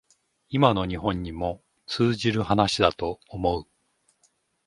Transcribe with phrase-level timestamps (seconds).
[0.49, 3.65] 今の日本にも通じる話だと思う